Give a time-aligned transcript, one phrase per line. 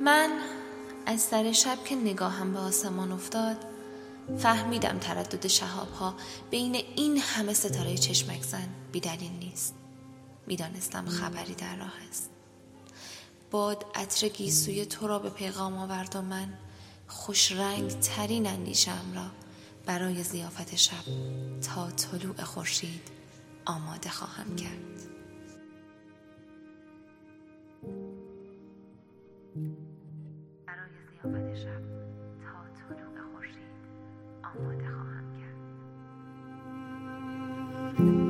[0.00, 0.30] من
[1.06, 3.56] از سر شب که نگاهم به آسمان افتاد
[4.38, 6.14] فهمیدم تردد شهاب ها
[6.50, 9.74] بین این همه ستاره چشمک زن بیدلیل نیست.
[10.46, 12.30] می‌دانستم خبری در راه است.
[13.50, 16.48] باد عطر گیسوی تو را به پیغام آورد و من
[17.08, 19.26] خوش رنگ ترین اندیشم را
[19.86, 21.04] برای زیافت شب
[21.62, 23.02] تا طلوع خورشید
[23.64, 25.10] آماده خواهم کرد.
[37.98, 38.29] و من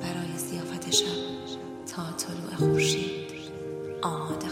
[0.00, 1.06] برای زیافت شب
[1.86, 3.24] تا طلوع خورشید
[4.02, 4.46] آماده